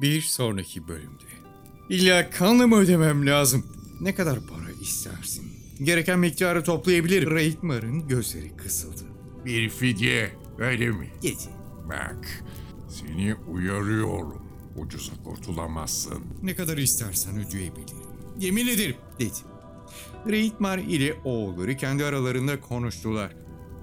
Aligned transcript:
Bir 0.00 0.20
sonraki 0.20 0.88
bölümde. 0.88 1.24
İlla 1.88 2.30
kanla 2.30 2.66
mı 2.66 2.76
ödemem 2.76 3.26
lazım? 3.26 3.66
Ne 4.00 4.14
kadar 4.14 4.38
para 4.46 4.70
istersin? 4.82 5.52
Gereken 5.82 6.18
miktarı 6.18 6.64
toplayabilir. 6.64 7.30
Reitmar'ın 7.30 8.08
gözleri 8.08 8.56
kısıldı. 8.56 9.02
Bir 9.44 9.68
fidye, 9.70 10.30
öyle 10.58 10.90
mi? 10.90 11.10
Yedi. 11.22 11.42
Bak, 11.88 12.44
seni 12.88 13.34
uyarıyorum. 13.34 14.42
Ucuza 14.76 15.12
kurtulamazsın. 15.24 16.24
Ne 16.42 16.54
kadar 16.54 16.76
istersen 16.78 17.46
ödeyebilirim. 17.46 18.06
Yemin 18.38 18.66
ederim 18.66 18.96
dedi. 19.20 19.38
Reitmar 20.28 20.78
ile 20.78 21.14
oğulları 21.24 21.76
kendi 21.76 22.04
aralarında 22.04 22.60
konuştular. 22.60 23.36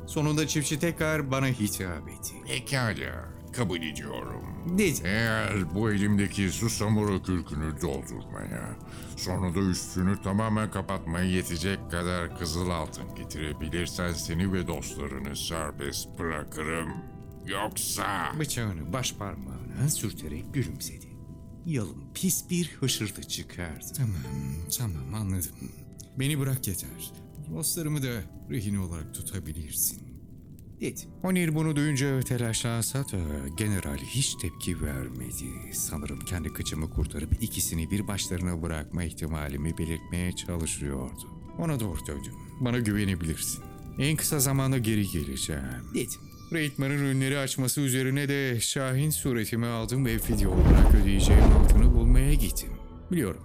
Sonunda 0.07 0.47
çiftçi 0.47 0.79
tekrar 0.79 1.31
bana 1.31 1.47
hitap 1.47 2.09
etti. 2.09 2.33
Pekala, 2.47 3.32
kabul 3.53 3.81
ediyorum. 3.81 4.43
Dedi. 4.77 4.99
Eğer 5.03 5.75
bu 5.75 5.91
elimdeki 5.91 6.49
susamuru 6.49 7.23
kürkünü 7.23 7.81
doldurmaya, 7.81 8.75
sonra 9.17 9.55
da 9.55 9.59
üstünü 9.59 10.21
tamamen 10.21 10.71
kapatmaya 10.71 11.25
yetecek 11.25 11.91
kadar 11.91 12.39
kızıl 12.39 12.69
altın 12.69 13.15
getirebilirsen 13.15 14.13
seni 14.13 14.53
ve 14.53 14.67
dostlarını 14.67 15.35
serbest 15.35 16.19
bırakırım. 16.19 16.89
Yoksa... 17.45 18.31
Bıçağını 18.39 18.93
baş 18.93 19.13
parmağına 19.13 19.89
sürterek 19.89 20.53
gülümsedi. 20.53 21.07
Yalın 21.65 22.03
pis 22.13 22.49
bir 22.49 22.71
hışırtı 22.79 23.23
çıkardı. 23.23 23.85
Tamam, 23.97 24.21
tamam 24.77 25.13
anladım. 25.13 25.71
Beni 26.19 26.39
bırak 26.39 26.67
yeter. 26.67 27.11
Dostlarımı 27.53 28.03
da 28.03 28.21
rehin 28.49 28.75
olarak 28.75 29.13
tutabilirsin. 29.13 30.12
Dedi. 30.81 31.01
Onir 31.23 31.55
bunu 31.55 31.75
duyunca 31.75 32.19
telaşlansa 32.19 32.99
da 32.99 33.47
general 33.57 33.97
hiç 33.97 34.35
tepki 34.35 34.81
vermedi. 34.81 35.73
Sanırım 35.73 36.19
kendi 36.19 36.49
kıçımı 36.53 36.89
kurtarıp 36.89 37.43
ikisini 37.43 37.91
bir 37.91 38.07
başlarına 38.07 38.61
bırakma 38.61 39.03
ihtimalimi 39.03 39.77
belirtmeye 39.77 40.31
çalışıyordu. 40.31 41.27
Ona 41.59 41.79
doğru 41.79 42.05
döndüm. 42.07 42.33
Bana 42.59 42.79
güvenebilirsin. 42.79 43.63
En 43.99 44.15
kısa 44.17 44.39
zamanda 44.39 44.77
geri 44.77 45.07
geleceğim. 45.07 45.63
Dedim. 45.93 46.21
Reitman'ın 46.53 46.97
ürünleri 46.97 47.37
açması 47.37 47.81
üzerine 47.81 48.29
de 48.29 48.59
Şahin 48.59 49.09
suretimi 49.09 49.65
aldım 49.65 50.05
ve 50.05 50.19
fidye 50.19 50.47
olarak 50.47 50.95
ödeyeceğim 51.01 51.43
altını 51.43 51.93
bulmaya 51.93 52.33
gittim. 52.33 52.69
Biliyorum. 53.11 53.41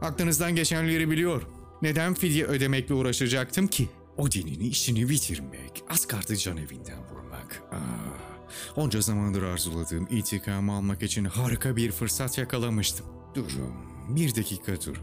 Aklınızdan 0.00 0.56
geçenleri 0.56 1.10
biliyorum. 1.10 1.48
Neden 1.82 2.14
fidye 2.14 2.44
ödemekle 2.44 2.94
uğraşacaktım 2.94 3.66
ki? 3.66 3.88
Odin'in 4.16 4.60
işini 4.60 5.08
bitirmek, 5.08 5.84
Asgard'ı 5.88 6.36
can 6.36 6.56
evinden 6.56 6.98
vurmak. 7.10 7.62
Ah, 7.72 8.76
onca 8.76 9.00
zamandır 9.00 9.42
arzuladığım 9.42 10.08
intikamı 10.10 10.72
almak 10.72 11.02
için 11.02 11.24
harika 11.24 11.76
bir 11.76 11.92
fırsat 11.92 12.38
yakalamıştım. 12.38 13.06
Durun, 13.34 13.74
bir 14.08 14.34
dakika 14.34 14.80
durun. 14.80 15.02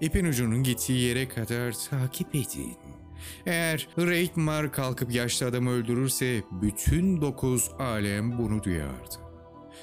İpin 0.00 0.24
ucunun 0.24 0.62
gittiği 0.62 1.00
yere 1.00 1.28
kadar 1.28 1.72
takip 1.90 2.34
edin. 2.34 2.76
Eğer 3.46 3.88
Reitmar 3.98 4.72
kalkıp 4.72 5.14
yaşlı 5.14 5.46
adamı 5.46 5.70
öldürürse 5.70 6.42
bütün 6.62 7.20
dokuz 7.20 7.70
alem 7.78 8.38
bunu 8.38 8.62
duyardı. 8.64 9.14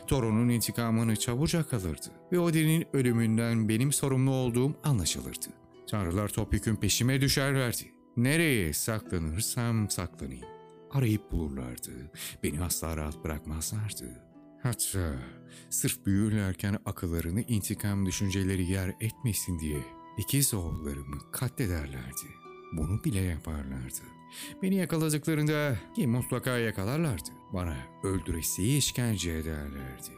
Toron'un 0.07 0.49
intikamını 0.49 1.15
çabucak 1.15 1.73
alırdı 1.73 2.07
ve 2.31 2.39
Odin'in 2.39 2.87
ölümünden 2.93 3.69
benim 3.69 3.91
sorumlu 3.91 4.31
olduğum 4.31 4.75
anlaşılırdı. 4.83 5.47
Tanrılar 5.89 6.27
topyekün 6.29 6.75
peşime 6.75 7.21
düşerlerdi. 7.21 8.00
Nereye 8.17 8.73
saklanırsam 8.73 9.89
saklanayım. 9.89 10.45
Arayıp 10.91 11.31
bulurlardı. 11.31 12.11
Beni 12.43 12.63
asla 12.63 12.97
rahat 12.97 13.23
bırakmazlardı. 13.23 14.23
Hatta 14.63 15.15
sırf 15.69 16.05
büyürlerken 16.05 16.77
akıllarını 16.85 17.41
intikam 17.41 18.05
düşünceleri 18.05 18.71
yer 18.71 18.95
etmesin 18.99 19.59
diye 19.59 19.83
ikiz 20.17 20.53
oğullarımı 20.53 21.31
katlederlerdi. 21.31 22.27
Bunu 22.73 23.03
bile 23.03 23.19
yaparlardı. 23.19 24.01
Beni 24.61 24.75
yakaladıklarında 24.75 25.75
ki 25.95 26.07
mutlaka 26.07 26.57
yakalarlardı. 26.57 27.29
Bana 27.53 27.77
öldüresiye 28.03 28.77
işkence 28.77 29.31
ederlerdi. 29.31 30.11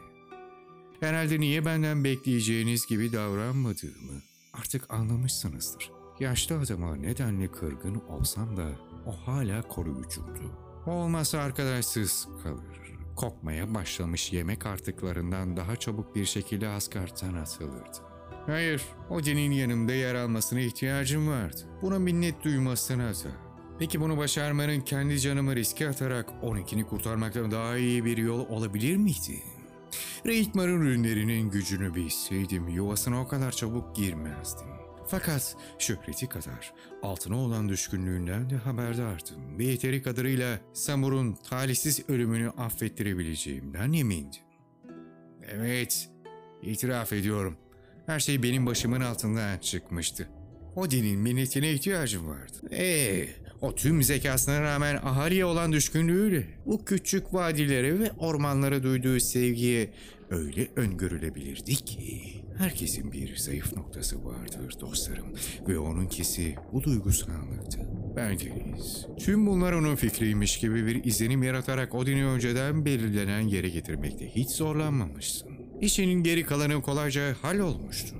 Herhalde 1.00 1.40
niye 1.40 1.64
benden 1.64 2.04
bekleyeceğiniz 2.04 2.86
gibi 2.86 3.12
davranmadığımı 3.12 4.22
artık 4.52 4.94
anlamışsınızdır. 4.94 6.03
Yaşlı 6.20 6.58
adama 6.58 6.96
nedenle 6.96 7.48
kırgın 7.48 8.02
olsam 8.08 8.56
da 8.56 8.68
o 9.06 9.12
hala 9.12 9.62
koruyucumdu. 9.62 10.40
O 10.86 10.90
olmazsa 10.90 11.38
arkadaşsız 11.38 12.28
kalır. 12.42 12.96
Kokmaya 13.16 13.74
başlamış 13.74 14.32
yemek 14.32 14.66
artıklarından 14.66 15.56
daha 15.56 15.76
çabuk 15.76 16.16
bir 16.16 16.24
şekilde 16.24 16.68
Asgard'dan 16.68 17.34
atılırdı. 17.34 17.98
Hayır, 18.46 18.82
Odin'in 19.10 19.50
yanımda 19.50 19.92
yer 19.92 20.14
almasına 20.14 20.60
ihtiyacım 20.60 21.28
vardı. 21.28 21.60
Buna 21.82 21.98
minnet 21.98 22.44
duymasına 22.44 23.10
da. 23.10 23.30
Peki 23.78 24.00
bunu 24.00 24.16
başarmanın 24.16 24.80
kendi 24.80 25.20
canımı 25.20 25.56
riske 25.56 25.88
atarak 25.88 26.30
12'ni 26.42 26.86
kurtarmaktan 26.86 27.50
daha 27.50 27.76
iyi 27.76 28.04
bir 28.04 28.16
yol 28.16 28.48
olabilir 28.48 28.96
miydi? 28.96 29.42
Reitmar'ın 30.26 30.80
ürünlerinin 30.80 31.50
gücünü 31.50 31.94
bilseydim 31.94 32.68
yuvasına 32.68 33.20
o 33.20 33.28
kadar 33.28 33.52
çabuk 33.52 33.96
girmezdim. 33.96 34.83
Fakat 35.06 35.56
şöhreti 35.78 36.28
kadar 36.28 36.72
altına 37.02 37.36
olan 37.38 37.68
düşkünlüğünden 37.68 38.50
de 38.50 38.56
haberdardım 38.56 39.58
ve 39.58 39.64
yeteri 39.64 40.02
kadarıyla 40.02 40.58
Samur'un 40.72 41.34
talihsiz 41.34 42.08
ölümünü 42.08 42.50
affettirebileceğimden 42.50 43.92
emindim. 43.92 44.42
Evet, 45.42 46.10
itiraf 46.62 47.12
ediyorum. 47.12 47.56
Her 48.06 48.20
şey 48.20 48.42
benim 48.42 48.66
başımın 48.66 49.00
altından 49.00 49.58
çıkmıştı. 49.58 50.28
Odin'in 50.76 51.20
minnetine 51.20 51.72
ihtiyacım 51.72 52.28
vardı. 52.28 52.52
Eee, 52.70 53.28
o 53.60 53.74
tüm 53.74 54.02
zekasına 54.02 54.60
rağmen 54.62 54.96
Ahari'ye 54.96 55.44
olan 55.44 55.72
düşkünlüğüyle 55.72 56.46
bu 56.66 56.84
küçük 56.84 57.34
vadilere 57.34 57.98
ve 57.98 58.10
ormanlara 58.18 58.82
duyduğu 58.82 59.20
sevgiye 59.20 59.90
öyle 60.30 60.68
öngörülebilirdi 60.76 61.74
ki 61.74 62.44
herkesin 62.58 63.12
bir 63.12 63.36
zayıf 63.36 63.76
noktası 63.76 64.24
vardır 64.24 64.74
dostlarım 64.80 65.26
ve 65.68 65.78
onunkisi 65.78 66.54
bu 66.72 66.82
duygusallıktı. 66.82 67.78
Bendeniz. 68.16 69.06
Tüm 69.18 69.46
bunlar 69.46 69.72
onun 69.72 69.96
fikriymiş 69.96 70.58
gibi 70.58 70.86
bir 70.86 71.04
izlenim 71.04 71.42
yaratarak 71.42 71.94
Odin'i 71.94 72.24
önceden 72.26 72.84
belirlenen 72.84 73.40
yere 73.40 73.68
getirmekte 73.68 74.28
hiç 74.28 74.50
zorlanmamışsın. 74.50 75.48
İşinin 75.80 76.22
geri 76.22 76.46
kalanı 76.46 76.82
kolayca 76.82 77.34
hallolmuştu. 77.42 78.16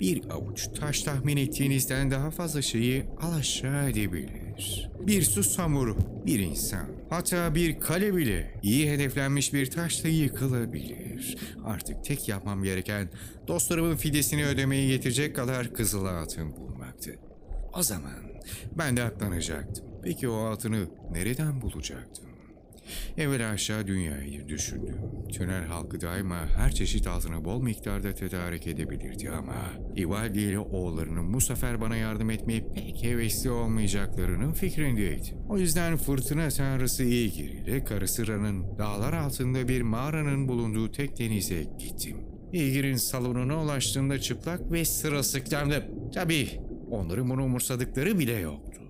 Bir 0.00 0.30
avuç 0.30 0.68
taş 0.80 1.02
tahmin 1.02 1.36
ettiğinizden 1.36 2.10
daha 2.10 2.30
fazla 2.30 2.62
şeyi 2.62 3.04
alaşağı 3.20 3.90
edebilir. 3.90 4.45
Bir 5.00 5.22
su 5.22 5.44
samuru, 5.44 5.96
bir 6.26 6.38
insan, 6.38 6.86
hatta 7.10 7.54
bir 7.54 7.80
kale 7.80 8.16
bile 8.16 8.60
iyi 8.62 8.90
hedeflenmiş 8.90 9.52
bir 9.54 9.70
taşla 9.70 10.08
yıkılabilir. 10.08 11.38
Artık 11.64 12.04
tek 12.04 12.28
yapmam 12.28 12.62
gereken 12.62 13.08
dostlarımın 13.48 13.96
fidesini 13.96 14.46
ödemeye 14.46 14.86
yetecek 14.86 15.36
kadar 15.36 15.74
kızıl 15.74 16.06
altın 16.06 16.56
bulmaktı. 16.56 17.18
O 17.74 17.82
zaman 17.82 18.12
ben 18.78 18.96
de 18.96 19.02
aklanacaktım. 19.02 19.84
Peki 20.02 20.28
o 20.28 20.34
altını 20.34 20.86
nereden 21.10 21.60
bulacaktım? 21.60 22.35
Evvel 23.16 23.50
aşağı 23.50 23.86
dünyayı 23.86 24.48
düşündüm. 24.48 24.96
Tünel 25.32 25.64
halkı 25.64 26.00
daima 26.00 26.46
her 26.46 26.72
çeşit 26.72 27.06
altını 27.06 27.44
bol 27.44 27.62
miktarda 27.62 28.14
tedarik 28.14 28.66
edebilirdi 28.66 29.30
ama 29.30 29.54
Ivaldi 29.96 30.40
ile 30.40 30.58
oğullarının 30.58 31.32
bu 31.34 31.40
sefer 31.40 31.80
bana 31.80 31.96
yardım 31.96 32.30
etmeye 32.30 32.64
pek 32.74 33.02
hevesli 33.02 33.50
olmayacaklarının 33.50 34.52
fikrindeydim. 34.52 35.38
O 35.48 35.58
yüzden 35.58 35.96
fırtına 35.96 36.48
tanrısı 36.48 37.04
İgir 37.04 37.50
ile 37.50 37.84
karısı 37.84 38.26
Ran'ın 38.26 38.78
dağlar 38.78 39.12
altında 39.12 39.68
bir 39.68 39.82
mağaranın 39.82 40.48
bulunduğu 40.48 40.92
tek 40.92 41.18
denize 41.18 41.64
gittim. 41.78 42.16
İgir'in 42.52 42.96
salonuna 42.96 43.62
ulaştığımda 43.62 44.20
çıplak 44.20 44.72
ve 44.72 44.84
sırılsıklamdım. 44.84 45.82
Tabii 46.14 46.48
onların 46.90 47.30
bunu 47.30 47.44
umursadıkları 47.44 48.18
bile 48.18 48.32
yoktu. 48.32 48.80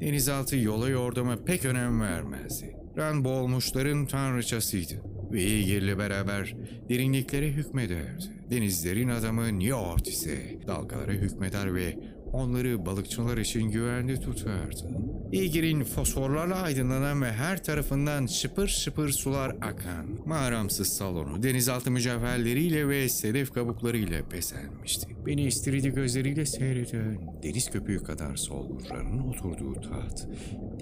Denizaltı 0.00 0.56
yola 0.56 0.88
yordama 0.88 1.36
pek 1.44 1.64
önem 1.64 2.00
vermezdi. 2.00 2.81
Ran 2.96 3.24
boğulmuşların 3.24 4.06
tanrıçasıydı 4.06 4.94
ve 5.32 5.42
İgir'le 5.42 5.98
beraber 5.98 6.56
derinliklere 6.88 7.48
hükmederdi. 7.48 8.24
Denizlerin 8.50 9.08
adamı 9.08 9.58
Njord 9.58 10.06
ise 10.06 10.60
dalgalara 10.66 11.12
hükmeder 11.12 11.74
ve 11.74 11.98
onları 12.32 12.86
balıkçılar 12.86 13.38
için 13.38 13.70
güvenli 13.70 14.20
tutardı. 14.20 14.90
İgir'in 15.32 15.84
fosforlarla 15.84 16.62
aydınlanan 16.62 17.22
ve 17.22 17.32
her 17.32 17.64
tarafından 17.64 18.26
şıpır 18.26 18.68
şıpır 18.68 19.08
sular 19.08 19.50
akan 19.50 20.06
mağaramsız 20.26 20.88
salonu 20.88 21.42
denizaltı 21.42 21.90
mücevherleriyle 21.90 22.88
ve 22.88 23.08
sedef 23.08 23.52
kabuklarıyla 23.52 24.30
bezenmişti. 24.30 25.16
Beni 25.26 25.42
istiridi 25.46 25.90
gözleriyle 25.90 26.46
seyreden 26.46 27.18
deniz 27.42 27.70
köpüğü 27.70 28.04
kadar 28.04 28.36
solguranın 28.36 29.18
oturduğu 29.18 29.74
taht 29.74 30.26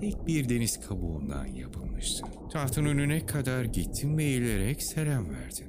tek 0.00 0.26
bir 0.26 0.48
deniz 0.48 0.80
kabuğundan 0.80 1.46
yapılmıştı. 1.46 2.24
Tahtın 2.52 2.84
önüne 2.84 3.26
kadar 3.26 3.64
gittim 3.64 4.18
ve 4.18 4.24
eğilerek 4.24 4.82
selam 4.82 5.30
verdim. 5.30 5.66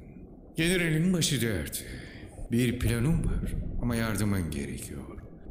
Generalin 0.56 1.12
başı 1.12 1.40
derdi. 1.40 1.78
Bir 2.52 2.78
planım 2.78 3.24
var 3.24 3.54
ama 3.82 3.96
yardımın 3.96 4.50
gerekiyor. 4.50 5.02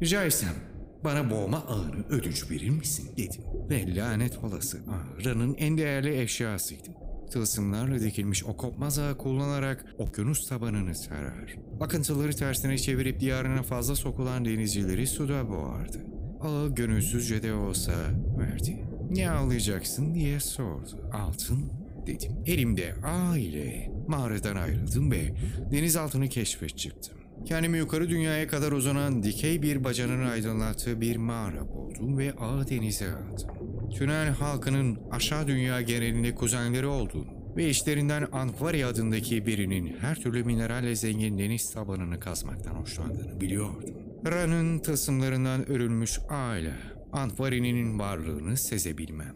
Rica 0.02 0.24
etsem 0.24 0.71
bana 1.04 1.30
boğma 1.30 1.58
ağını 1.58 2.06
ödünç 2.10 2.50
verir 2.50 2.70
misin 2.70 3.10
dedim. 3.16 3.42
Ve 3.70 3.96
lanet 3.96 4.38
olası 4.38 4.78
ağrının 4.88 5.54
en 5.54 5.78
değerli 5.78 6.20
eşyasıydı. 6.20 6.88
Tılsımlarla 7.30 8.00
dikilmiş 8.00 8.44
o 8.44 8.56
kopmaz 8.56 8.98
ağı 8.98 9.18
kullanarak 9.18 9.94
okyanus 9.98 10.48
tabanını 10.48 10.94
sarar. 10.94 11.56
Akıntıları 11.80 12.36
tersine 12.36 12.78
çevirip 12.78 13.20
diyarına 13.20 13.62
fazla 13.62 13.94
sokulan 13.94 14.44
denizcileri 14.44 15.06
suda 15.06 15.48
boğardı. 15.48 15.98
Ağı 16.40 16.74
gönülsüzce 16.74 17.42
de 17.42 17.54
olsa 17.54 17.92
verdi. 18.38 18.84
Ne 19.10 19.30
ağlayacaksın 19.30 20.14
diye 20.14 20.40
sordu. 20.40 21.10
Altın 21.12 21.72
dedim. 22.06 22.32
Elimde 22.46 22.94
ağ 23.04 23.38
ile 23.38 23.90
mağaradan 24.08 24.56
ayrıldım 24.56 25.10
ve 25.10 25.34
denizaltını 25.72 26.28
keşfe 26.28 26.68
çıktım. 26.68 27.21
Kendimi 27.44 27.78
yukarı 27.78 28.10
dünyaya 28.10 28.48
kadar 28.48 28.72
uzanan 28.72 29.22
dikey 29.22 29.62
bir 29.62 29.84
bacanın 29.84 30.26
aydınlattığı 30.26 31.00
bir 31.00 31.16
mağara 31.16 31.68
buldum 31.68 32.18
ve 32.18 32.32
ağı 32.32 32.68
denize 32.68 33.10
attım. 33.12 33.50
Tünel 33.90 34.28
halkının 34.28 34.98
aşağı 35.10 35.46
dünya 35.46 35.82
genelinde 35.82 36.34
kuzenleri 36.34 36.86
olduğunu 36.86 37.42
ve 37.56 37.68
işlerinden 37.68 38.28
Anvari 38.32 38.86
adındaki 38.86 39.46
birinin 39.46 39.96
her 39.98 40.14
türlü 40.14 40.44
mineralle 40.44 40.96
zengin 40.96 41.38
deniz 41.38 41.72
tabanını 41.72 42.20
kazmaktan 42.20 42.74
hoşlandığını 42.74 43.40
biliyordum. 43.40 43.94
Ran'ın 44.26 44.78
tılsımlarından 44.78 45.70
örülmüş 45.70 46.18
ağıyla 46.30 46.74
Anvari'nin 47.12 47.98
varlığını 47.98 48.56
sezebilmem. 48.56 49.34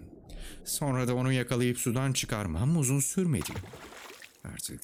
Sonra 0.64 1.08
da 1.08 1.14
onu 1.14 1.32
yakalayıp 1.32 1.78
sudan 1.78 2.12
çıkarmam 2.12 2.76
uzun 2.76 3.00
sürmedi. 3.00 3.52
Artık 4.44 4.80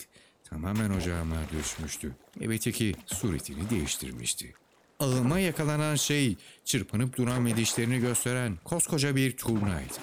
tamamen 0.52 0.90
ocağıma 0.90 1.37
düşmüştü. 1.52 2.12
Evet 2.40 2.72
ki 2.72 2.94
suretini 3.06 3.70
değiştirmişti. 3.70 4.54
Ağıma 5.00 5.38
yakalanan 5.38 5.96
şey 5.96 6.37
çırpınıp 6.64 7.16
duran 7.16 7.46
ve 7.46 7.56
dişlerini 7.56 7.99
gösteren 7.99 8.58
koskoca 8.64 9.16
bir 9.16 9.37
turnaydı. 9.37 9.94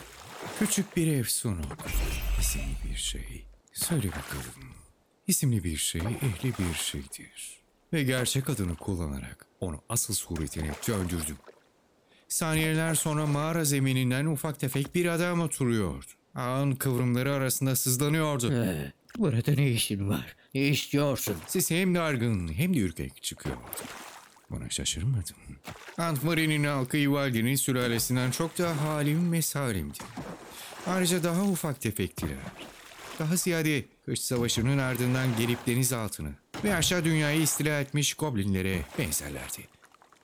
Küçük 0.60 0.98
bir 0.98 1.08
efsun. 1.08 1.66
İsimli 2.40 2.92
bir 2.92 2.96
şey. 2.96 3.46
Söyle 3.74 4.08
bakalım. 4.08 4.74
İsimli 5.28 5.64
bir 5.64 5.78
şey 5.78 6.02
ehli 6.02 6.54
bir 6.60 6.74
şeydir. 6.74 7.60
Ve 7.94 8.04
gerçek 8.04 8.50
adını 8.50 8.76
kullanarak 8.76 9.46
onu 9.60 9.82
asıl 9.90 10.14
suretine 10.14 10.72
döndürdüm. 10.88 11.38
Saniyeler 12.28 12.96
sonra 12.96 13.26
mağara 13.26 13.66
zemininden 13.66 14.26
ufak 14.26 14.60
tefek 14.60 14.96
bir 14.96 15.06
adam 15.06 15.40
oturuyordu. 15.40 16.06
Ağın 16.36 16.72
kıvrımları 16.72 17.34
arasında 17.34 17.76
sızlanıyordu. 17.76 18.54
Ee, 18.54 18.94
burada 19.18 19.52
ne 19.52 19.70
işin 19.70 20.10
var? 20.10 20.36
Ne 20.54 20.62
istiyorsun? 20.62 21.36
Sesi 21.48 21.82
hem 21.82 21.96
dargın 21.96 22.54
hem 22.54 22.74
de 22.74 22.80
ürkek 22.80 23.24
çıkıyordu. 23.24 23.62
Buna 24.50 24.70
şaşırmadım. 24.70 25.36
Antmari'nin 25.98 26.64
halkı 26.64 26.98
Ivaldi'nin 26.98 27.56
sülalesinden 27.56 28.32
çok 28.32 28.58
daha 28.58 28.82
halim 28.82 29.32
ve 29.32 29.42
salimdi. 29.42 29.98
Ayrıca 30.88 31.24
daha 31.24 31.44
ufak 31.44 31.82
tefektiler. 31.82 32.38
Daha 33.20 33.36
ziyade 33.36 33.86
kış 34.06 34.22
savaşının 34.22 34.78
ardından 34.78 35.38
gelip 35.38 35.68
denizaltını 35.68 36.34
ve 36.64 36.76
aşağı 36.76 37.06
dünyayı 37.06 37.42
istila 37.42 37.80
etmiş 37.80 38.14
goblinlere 38.14 38.82
benzerlerdi. 39.00 39.68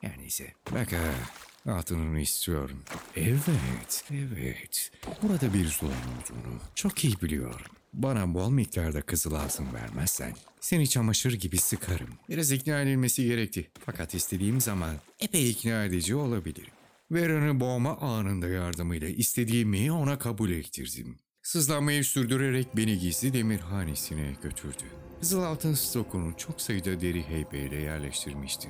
Yani 0.02 0.26
ise 0.26 0.54
bak 0.72 0.94
ha, 0.94 1.74
altınını 1.74 2.20
istiyorum. 2.20 2.84
Evet, 3.16 4.04
evet. 4.12 4.92
Burada 5.22 5.54
bir 5.54 5.68
zulüm 5.68 5.92
olduğunu 5.92 6.60
çok 6.76 7.04
iyi 7.04 7.22
biliyorum. 7.22 7.72
Bana 7.96 8.34
bol 8.34 8.50
miktarda 8.50 9.02
kızıl 9.02 9.34
altın 9.34 9.74
vermezsen 9.74 10.34
seni 10.62 10.90
çamaşır 10.90 11.34
gibi 11.34 11.58
sıkarım. 11.58 12.10
Biraz 12.30 12.52
ikna 12.52 12.82
edilmesi 12.82 13.26
gerekti. 13.26 13.72
Fakat 13.86 14.16
istediğim 14.16 14.62
zaman 14.62 14.96
epey 15.20 15.52
ikna 15.52 15.86
edici 15.86 16.16
olabilirim. 16.16 16.72
Veran'ı 17.12 17.60
boğma 17.60 17.98
anında 17.98 18.48
yardımıyla 18.48 19.08
istediğimi 19.08 19.92
ona 19.92 20.20
kabul 20.20 20.50
ettirdim. 20.52 21.20
Sızlanmayı 21.44 22.04
sürdürerek 22.04 22.78
beni 22.78 23.00
gizli 23.00 23.34
demirhanesine 23.34 24.36
götürdü. 24.44 24.84
Kızıl 25.20 25.44
altın 25.44 25.74
stokunu 25.74 26.38
çok 26.38 26.62
sayıda 26.62 27.02
deri 27.02 27.24
heybeyle 27.24 27.76
yerleştirmişti. 27.76 28.70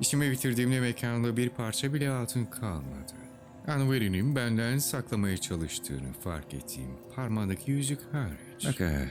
İşimi 0.00 0.30
bitirdiğimde 0.30 0.80
mekanda 0.80 1.36
bir 1.36 1.48
parça 1.48 1.94
bile 1.94 2.10
altın 2.10 2.44
kalmadı. 2.44 3.25
Anveri'nin 3.68 4.36
benden 4.36 4.78
saklamaya 4.78 5.36
çalıştığını 5.36 6.12
fark 6.12 6.54
ettiğim 6.54 6.90
parmağındaki 7.14 7.70
yüzük 7.70 7.98
hariç. 8.12 8.66
Bak 8.66 8.80
ha, 8.80 9.02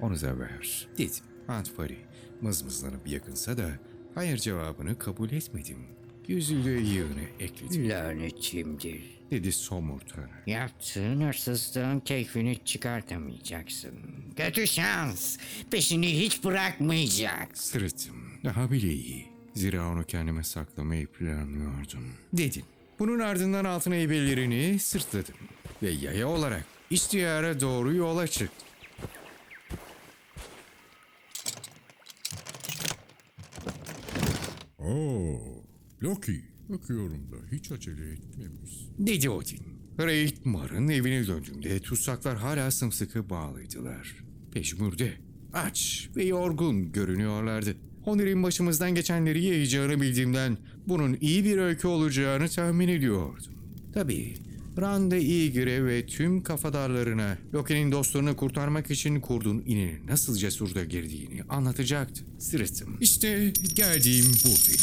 onu 0.00 0.20
da 0.20 0.38
ver. 0.38 0.88
Dedim. 0.98 1.24
Anvari 1.48 1.96
mızmızlanıp 2.40 3.08
yakınsa 3.08 3.56
da 3.56 3.70
hayır 4.14 4.36
cevabını 4.38 4.98
kabul 4.98 5.30
etmedim. 5.30 5.78
Yüzüğü 6.28 6.80
yığını 6.80 7.24
ekledim. 7.40 7.88
Lanetçimdir. 7.90 9.20
Dedi 9.30 9.52
somurtarak. 9.52 10.42
Yaptığın 10.46 11.20
hırsızlığın 11.20 12.00
keyfini 12.00 12.58
çıkartamayacaksın. 12.64 13.94
Kötü 14.36 14.66
şans. 14.66 15.38
Peşini 15.70 16.20
hiç 16.20 16.44
bırakmayacak. 16.44 17.58
Sırıttım. 17.58 18.16
Daha 18.44 18.70
bile 18.70 18.92
iyi. 18.92 19.26
Zira 19.54 19.88
onu 19.88 20.04
kendime 20.04 20.44
saklamayı 20.44 21.06
planlıyordum. 21.06 22.12
Dedim. 22.32 22.62
Bunun 22.98 23.18
ardından 23.18 23.64
altın 23.64 23.92
heybelerini 23.92 24.78
sırtladım. 24.78 25.34
Ve 25.82 25.90
yaya 25.90 26.28
olarak 26.28 26.64
istiyara 26.90 27.60
doğru 27.60 27.94
yola 27.94 28.26
çıktım. 28.26 28.68
Oo, 34.78 35.64
Loki. 36.02 36.44
Bakıyorum 36.68 37.32
da 37.32 37.36
hiç 37.52 37.72
acele 37.72 38.12
etmemiş. 38.12 38.88
Dedi 38.98 39.30
Odin. 39.30 39.60
Reitmar'ın 40.00 40.88
evine 40.88 41.26
döndüğümde 41.26 41.80
tutsaklar 41.80 42.36
hala 42.36 42.70
sımsıkı 42.70 43.30
bağlıydılar. 43.30 44.16
Peşmürde, 44.52 45.12
aç 45.52 46.08
ve 46.16 46.24
yorgun 46.24 46.92
görünüyorlardı. 46.92 47.76
Onların 48.06 48.42
başımızdan 48.42 48.94
geçenleri 48.94 49.44
yayacağını 49.44 50.00
bildiğimden 50.00 50.58
bunun 50.88 51.18
iyi 51.20 51.44
bir 51.44 51.58
öykü 51.58 51.88
olacağını 51.88 52.48
tahmin 52.48 52.88
ediyordum. 52.88 53.52
Tabii 53.94 54.34
Randa 54.80 55.16
Igre 55.16 55.84
ve 55.84 56.06
tüm 56.06 56.42
kafadarlarına 56.42 57.38
Loki'nin 57.54 57.92
dostlarını 57.92 58.36
kurtarmak 58.36 58.90
için 58.90 59.20
kurduğun 59.20 59.62
ininin 59.66 60.06
nasıl 60.06 60.36
cesurda 60.36 60.84
girdiğini 60.84 61.42
anlatacaktı. 61.48 62.24
Sırıttım. 62.38 62.96
İşte 63.00 63.52
geldiğim 63.74 64.26
buradayım. 64.26 64.80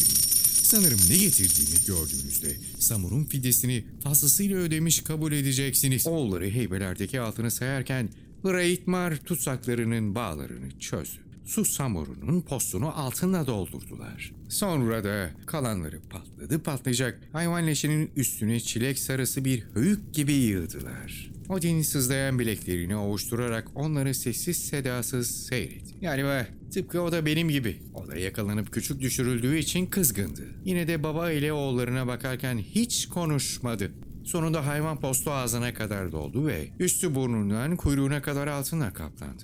Sanırım 0.64 1.00
ne 1.10 1.18
getirdiğimi 1.18 1.86
gördüğünüzde 1.88 2.48
Samur'un 2.80 3.24
fidesini 3.26 3.86
fazlasıyla 4.04 4.58
ödemiş 4.58 5.02
kabul 5.02 5.32
edeceksiniz. 5.32 6.08
Oğulları 6.08 6.50
heybelerdeki 6.50 7.20
altını 7.20 7.52
sayarken 7.52 8.10
Reitmar 8.46 9.18
tutsaklarının 9.18 10.16
bağlarını 10.16 10.80
çözdü. 10.80 11.31
Su 11.46 11.66
Samur'un 11.66 12.42
postunu 12.42 13.00
altınla 13.00 13.48
doldurdular. 13.48 14.32
Sonra 14.50 15.04
da 15.04 15.30
kalanları 15.46 16.02
patladı 16.02 16.64
patlayacak 16.64 17.20
hayvan 17.34 17.68
leşinin 17.68 18.12
üstüne 18.16 18.60
çilek 18.60 19.00
sarısı 19.00 19.46
bir 19.46 19.64
höyük 19.74 20.14
gibi 20.14 20.34
yığdılar. 20.34 21.32
Odin 21.50 21.82
sızlayan 21.82 22.40
bileklerini 22.40 22.96
ovuşturarak 22.96 23.68
onları 23.76 24.16
sessiz 24.16 24.58
sedasız 24.58 25.46
seyretti. 25.46 25.96
Yani 26.02 26.24
be, 26.24 26.48
tıpkı 26.74 27.02
o 27.02 27.12
da 27.12 27.26
benim 27.26 27.50
gibi. 27.50 27.80
O 27.94 28.08
da 28.08 28.18
yakalanıp 28.18 28.72
küçük 28.72 29.02
düşürüldüğü 29.02 29.58
için 29.58 29.86
kızgındı. 29.86 30.46
Yine 30.66 30.88
de 30.88 31.04
baba 31.04 31.32
ile 31.32 31.54
oğullarına 31.54 32.08
bakarken 32.08 32.58
hiç 32.58 33.10
konuşmadı. 33.10 33.92
Sonunda 34.24 34.68
hayvan 34.68 35.00
postu 35.00 35.32
ağzına 35.32 35.74
kadar 35.74 36.12
doldu 36.12 36.48
ve 36.48 36.70
üstü 36.80 37.16
burnundan 37.16 37.76
kuyruğuna 37.76 38.22
kadar 38.22 38.48
altınla 38.48 38.94
kaplandı. 38.94 39.44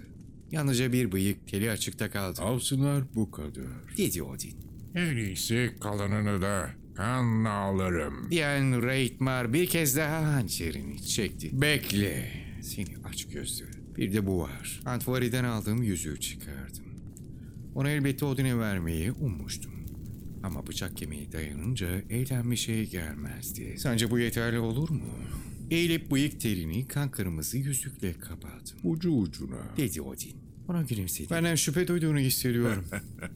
Yalnızca 0.51 0.93
bir 0.93 1.11
bıyık 1.11 1.47
teli 1.47 1.71
açıkta 1.71 2.11
kaldı. 2.11 2.41
Alsınlar 2.41 3.03
bu 3.15 3.31
kadar. 3.31 3.97
Dedi 3.97 4.23
Odin. 4.23 4.55
En 4.95 5.15
iyisi 5.15 5.75
kalanını 5.81 6.41
da 6.41 6.69
kanla 6.95 7.49
alırım. 7.49 8.31
Diyen 8.31 8.83
Reitmar 8.87 9.53
bir 9.53 9.67
kez 9.67 9.97
daha 9.97 10.33
hançerini 10.33 11.03
çekti. 11.07 11.61
Bekle. 11.61 12.31
Seni 12.61 12.95
aç 13.09 13.27
gözlü. 13.27 13.65
Bir 13.97 14.13
de 14.13 14.25
bu 14.25 14.39
var. 14.39 14.81
Antvari'den 14.85 15.43
aldığım 15.43 15.83
yüzüğü 15.83 16.19
çıkardım. 16.19 16.85
Onu 17.75 17.89
elbette 17.89 18.25
Odin'e 18.25 18.57
vermeyi 18.57 19.11
ummuştum. 19.11 19.71
Ama 20.43 20.67
bıçak 20.67 20.97
kemiği 20.97 21.31
dayanınca 21.31 21.87
elden 22.09 22.51
bir 22.51 22.55
şey 22.55 22.89
gelmezdi. 22.89 23.75
Sence 23.77 24.11
bu 24.11 24.19
yeterli 24.19 24.59
olur 24.59 24.89
mu? 24.89 25.05
Eğilip 25.71 26.11
bıyık 26.11 26.41
telini 26.41 26.87
kan 26.87 27.11
kırmızı 27.11 27.57
yüzükle 27.57 28.13
kapattım. 28.13 28.79
Ucu 28.83 29.11
ucuna. 29.11 29.77
Dedi 29.77 30.01
Odin. 30.01 30.35
Ona 30.67 30.81
gülümsedi. 30.81 31.29
Benden 31.29 31.55
şüphe 31.55 31.87
duyduğunu 31.87 32.19
hissediyorum. 32.19 32.85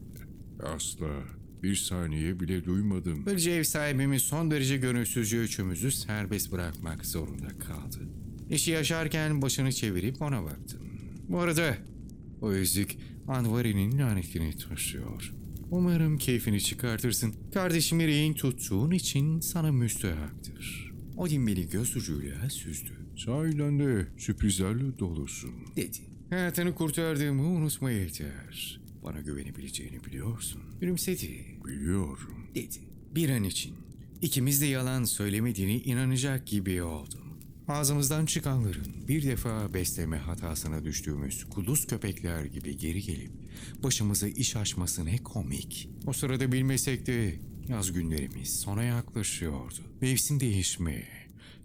Asla. 0.64 1.08
Bir 1.64 1.76
saniye 1.76 2.40
bile 2.40 2.66
duymadım. 2.66 3.26
Böylece 3.26 3.52
ev 3.52 3.64
sahibimiz 3.64 4.22
son 4.22 4.52
derece 4.52 4.78
gönülsüzce 4.78 5.38
üçümüzü 5.38 5.92
serbest 5.92 6.52
bırakmak 6.52 7.06
zorunda 7.06 7.48
kaldı. 7.48 8.00
Eşi 8.50 8.72
yaşarken 8.72 9.42
başını 9.42 9.72
çevirip 9.72 10.22
ona 10.22 10.44
baktım. 10.44 10.80
Bu 11.30 11.40
arada 11.40 11.78
o 12.42 12.54
yüzük 12.54 12.98
Anvari'nin 13.28 13.98
lanetini 13.98 14.58
taşıyor. 14.58 15.34
Umarım 15.72 16.18
keyfini 16.18 16.62
çıkartırsın. 16.62 17.36
Kardeşimi 17.54 18.08
rehin 18.08 18.34
tuttuğun 18.34 18.92
için 18.92 19.40
sana 19.40 19.72
müstehaktır. 19.72 20.91
Odin 21.22 21.48
beni 21.48 21.70
göz 21.70 21.96
ucuyla 21.96 22.50
süzdü. 22.50 22.92
Sahiden 23.18 23.80
de 23.80 24.08
sürprizlerle 24.18 25.00
dolusun. 25.00 25.52
Dedi. 25.76 25.98
Hayatını 26.30 26.76
kurtardığımı 26.76 27.44
unutma 27.44 27.92
yeter. 27.92 28.82
Bana 29.04 29.22
güvenebileceğini 29.22 30.04
biliyorsun. 30.04 30.62
Gülümsedi. 30.80 31.46
Biliyorum. 31.66 32.48
dedi. 32.56 32.78
Bir 33.16 33.30
an 33.30 33.44
için 33.44 33.76
ikimiz 34.22 34.62
de 34.62 34.66
yalan 34.66 35.04
söylemediğine 35.04 35.76
inanacak 35.76 36.48
gibi 36.48 36.84
oldum. 36.84 37.40
Ağzımızdan 37.68 38.26
çıkanların 38.26 39.08
bir 39.08 39.24
defa 39.24 39.74
besleme 39.74 40.18
hatasına 40.18 40.84
düştüğümüz 40.84 41.44
kuduz 41.50 41.88
köpekler 41.88 42.46
gibi 42.46 42.78
geri 42.78 43.02
gelip 43.02 43.32
başımıza 43.84 44.28
iş 44.28 44.56
açması 44.56 45.06
ne 45.06 45.18
komik. 45.18 45.90
O 46.08 46.14
sırada 46.14 46.52
bilmesek 46.52 47.06
de 47.06 47.40
yaz 47.72 47.92
günlerimiz 47.92 48.60
sona 48.60 48.84
yaklaşıyordu. 48.84 49.80
Mevsim 50.02 50.40
değişmeye, 50.40 51.08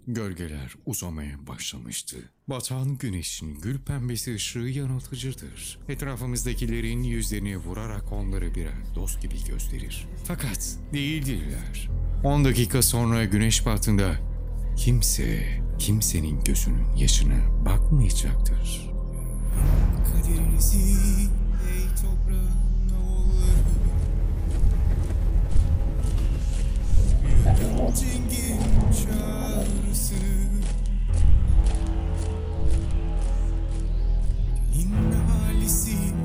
gölgeler 0.07 0.75
uzamaya 0.85 1.47
başlamıştı. 1.47 2.17
Batan 2.47 2.97
güneşin 2.97 3.55
gül 3.61 3.79
pembesi 3.79 4.35
ışığı 4.35 4.59
yanıltıcıdır. 4.59 5.79
Etrafımızdakilerin 5.89 7.03
yüzlerini 7.03 7.57
vurarak 7.57 8.11
onları 8.11 8.55
birer 8.55 8.95
dost 8.95 9.21
gibi 9.21 9.35
gösterir. 9.47 10.07
Fakat 10.25 10.77
değildirler. 10.93 11.89
10 12.23 12.45
dakika 12.45 12.81
sonra 12.81 13.25
güneş 13.25 13.65
batında 13.65 14.15
kimse 14.77 15.59
kimsenin 15.79 16.43
gözünün 16.43 16.95
yaşına 16.97 17.65
bakmayacaktır. 17.65 18.89
Kaderinizi 20.13 20.77
ey 20.77 21.87
toprağın 21.95 22.76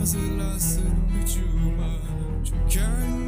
Hazırlasın 0.03 0.91
hücuma 1.15 1.93
Çöken 2.45 2.63
gölgelere 2.75 3.22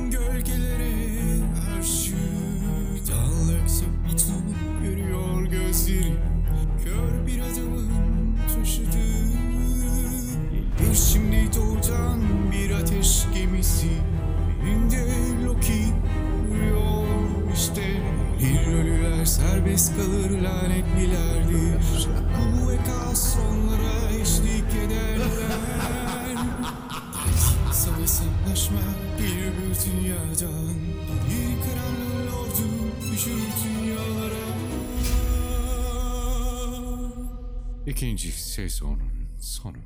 İkinci 37.87 38.33
sezonun 38.33 39.29
sonu 39.41 39.77